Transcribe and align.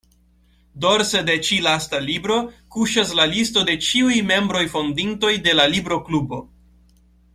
Dorse 0.85 1.19
de 1.27 1.35
ĉi-lasta 1.49 1.99
libro 2.05 2.37
kuŝas 2.75 3.11
la 3.19 3.27
listo 3.35 3.63
de 3.69 3.77
ĉiuj 3.89 4.17
membroj-fondintoj 4.33 5.33
de 5.49 5.55
la 5.61 5.69
Libro-Klubo. 5.77 6.41